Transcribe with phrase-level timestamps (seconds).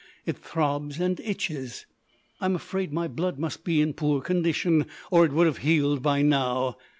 [0.25, 1.85] It throbs and itches.
[2.39, 6.23] I'm afraid my blood must be in poor condition, or it would have healed by
[6.23, 6.77] now.